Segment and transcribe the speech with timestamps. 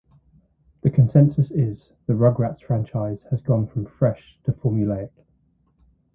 [0.81, 5.11] The consensus is, "The "Rugrats" franchise has gone from fresh to formulaic.